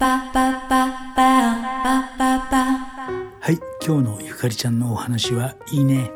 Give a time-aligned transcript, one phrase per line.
[0.00, 0.30] は
[3.50, 6.12] い今日のゆかりちゃんのお話はいいね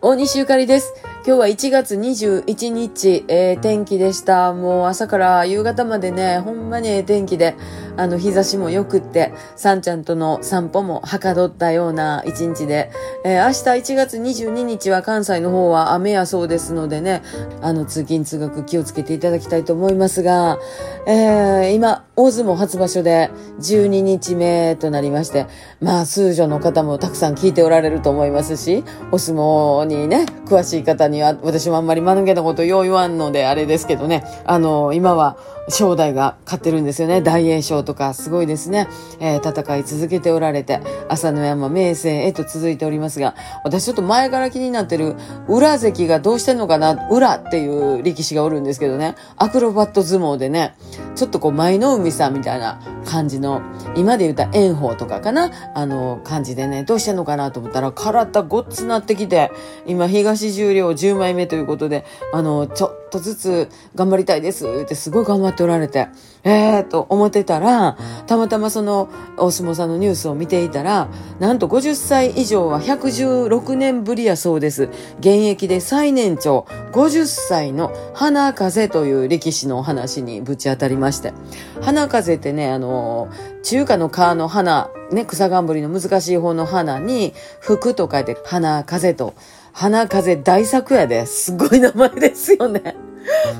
[0.00, 0.94] 大西ゆかりです
[1.26, 4.52] 今日は1月21日、えー、天気でした。
[4.52, 7.56] もう朝から夕方までね、ほんまに天気で、
[7.96, 12.90] あの日差しも良くって、さんちゃんとの散歩もはかどったような一日で、
[13.24, 17.22] えー、明日1月22日は関西の方は雨やそうですのでね、
[17.62, 20.58] あの通勤通学気をつけていただきたいと思いますが、
[21.06, 25.46] えー、今、大相撲初場所で12日目となりまして、
[25.80, 35.36] まあ、数女の方もたくさん聞いておられると思いますし、お相撲にね、詳しい方には、私もあんまり間抜けなことよう言わんのであれですけどね、あの、今は、
[35.68, 37.20] 正代が勝ってるんですよね。
[37.20, 38.88] 大栄翔とか、すごいですね。
[39.18, 45.16] えー、戦い続けておられて、朝の山名声へと続いておりますが、私ちょっと前から気になってる、
[45.48, 50.74] 裏関がどうしてんのかな、裏っていう力士がおるんですけどね、アクロバット相撲でね、
[51.14, 53.62] ちょっとこう、舞の海さんみたいな感じの、
[53.96, 59.52] 今で言った炎鵬とかかな、あの、感じでね、どうしてんのかなと思ったら、体ごっつなってきて、
[59.86, 66.08] 今、東重量10枚目ということで、あの、ちょっとずつ頑張りたいですってすごい頑張っておられて、
[66.44, 74.84] えーと思ってたら、たまたまそのお相撲さんのニュースを見ていたら、なんと50歳以上は116年ぶりやそうです。
[75.18, 81.32] 現役で最年長、50歳の花風という力士のお話にぶち当たりまして。
[81.80, 83.28] 花風ってね、あの、
[83.62, 89.34] 中華の川の花、ね、草冠の難しい方の花に、福と書いて花風と、
[89.76, 91.26] 花風大作やで。
[91.26, 92.96] すごい名前ですよね。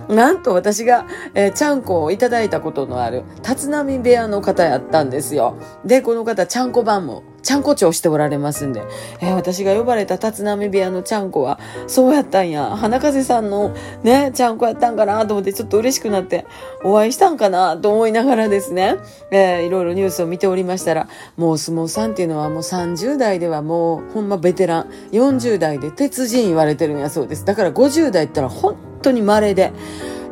[0.08, 5.58] なんと私が、えー、ちゃんこをいただいたことのある、立浪部屋の方やったんですよ。
[5.84, 8.82] で、この方、ちゃんこ番も、ちゃんこ長しておられますんで、
[9.20, 12.76] えー、私が呼ばれた立浪部屋のちゃんこは、そうやったんや。
[12.76, 16.44] 花風さんのね、ちゃんこやったんかなと思って、ちょっと嬉しくなって、
[16.82, 18.96] お会いしたんかなと思いながらですね、
[19.30, 27.44] えー、いろいろニュースを見ておりましたら、もう相撲さんっていうのはもう30代ではもう、ほんまベテラン、40代で鉄人言われてるんやそうです。
[27.44, 29.72] だから50代って言ったら本当に稀で、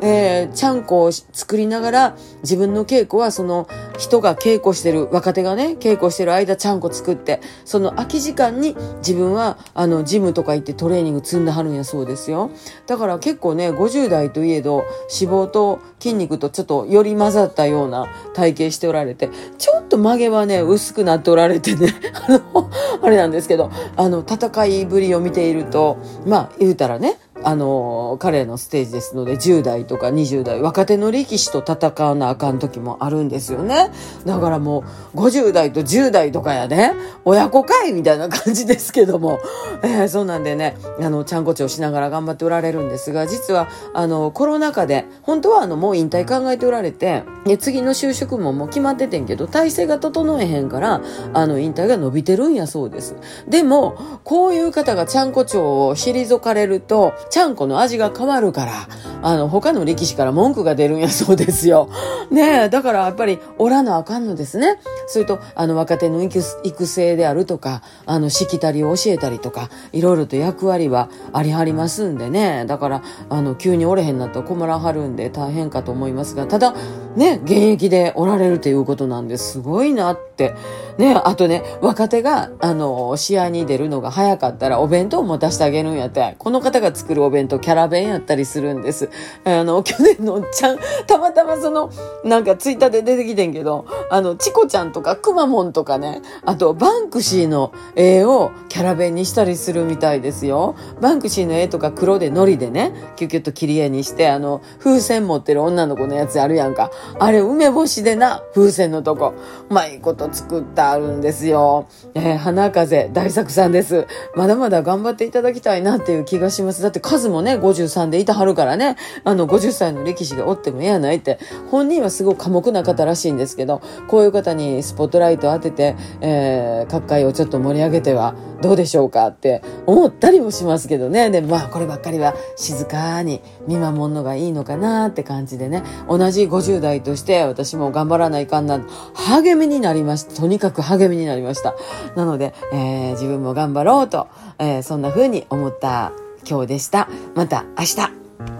[0.01, 3.67] えー、ちゃんこを作りながら、自分の稽古はその
[3.97, 12.51] 人が稽古してる、若手がね、稽古してる間ちゃんこ作って、その空き時間に自分は、あの、ジムとか行ってトレーニング積んではるんやそうですよ。
[12.87, 14.85] だから結構ね、50代といえど、
[15.19, 21.93] 脂肪と筋肉とちょっとより混ざったような体型しておられて、ちょっと曲げはね、薄くなっておられてね、
[22.27, 22.69] あの、
[23.01, 33.91] あれなんですけど、あの、戦いぶりを見ていると、まあ、言うたらね、あの、彼のステージですので、10代とか20代、若手の力士と戦わなあかん時もあるんですよね。
[34.25, 34.83] だからも
[35.13, 39.39] う、50代と10代とかやね、親子会みたいな感じですけども、
[39.83, 47.23] えー、そうなんでね、あの、ちゃんこちをしながら頑張っておられるんですが、実は、あの、コロナ禍で、本当はあの、もう引退考えておられて、
[47.59, 51.01] 次の就職ももう決まっててんけど、体制が整えへんから、
[51.33, 53.15] あの、引退が伸びてるんやそうです。
[53.47, 58.87] でも、こういう方がちゃんこ町を退かれると、ちゃんこの味が変わるから、
[59.21, 61.89] あの、他の力士から文句が出るんやそうですよ。
[62.31, 64.79] ねえ、だからやっぱり、おらなあかんのですね。
[65.05, 72.63] それと、あの、若手の育成であるとか、あの、しきたりを教えたりとか、いろいろと役割はありはりますんでね。
[72.67, 76.73] だから、あの、急におれへんなったら困らはるんで大変かと思いますが、ただ、
[77.15, 80.53] ね、現役でおられるということなんですごいなって。
[80.97, 89.09] ね、あとね、若手が、あの、試合に出るのが早かったらお弁当も出してあげるんやって、この方が作るお弁当キャラ弁やったりするんです。
[89.43, 91.89] あの、去年のおっちゃん、たまたまその、
[92.23, 100.75] なんかツイッターで出てきてんけど、あの、チコちゃんとかくまモンとかね、あとバンクシーの絵をキャラ弁にしたりするみたいですよ。
[101.01, 106.89] バンクシーの絵とか黒で糊でね、キュキュッと切り絵にして、あの、風船持ってる女の子のやつあるやんか。
[107.19, 109.33] あれ、梅干しでな、風船のとこ。
[109.69, 111.87] うまいこと作ってあるんですよ。
[112.13, 114.07] えー、花風大作さんです。
[114.35, 116.81] まだまだ頑張っていただきたいなっていう気がします。
[116.81, 121.39] だって数もね、53でいたはるからね、あの、50歳の歴史がおってもええやないって、
[121.71, 131.29] 本人はすごく寡黙な方らしいんですけど、こういう方にスポットライト当てて、えー、各界をちょっと盛り上げてはどうでしょうかって思ったりもしますけどね。
[131.29, 138.79] で、まあ、こればっかりは静かに見守るのがいいのかなって感じでね、同じ50代として私も頑張らないかんな、
[139.13, 140.35] 励みになりました。
[140.35, 141.75] とにかく励みになりました。
[142.15, 144.27] なので、えー、自分も頑張ろうと、
[144.59, 146.11] えー、そんな風に思った
[146.47, 147.07] 今日でした。
[147.33, 147.95] また明日。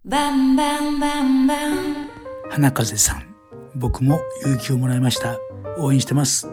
[0.06, 2.10] バンバンバンバン。
[2.50, 3.24] 花風さん、
[3.76, 5.38] 僕も勇気をもらいました。
[5.78, 6.48] 応援してます。